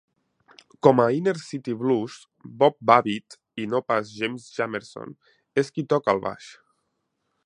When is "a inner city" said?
1.01-1.75